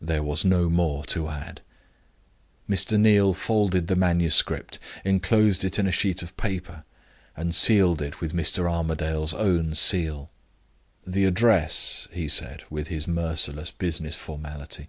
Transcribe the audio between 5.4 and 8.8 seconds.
it in a sheet of paper, and sealed it with Mr.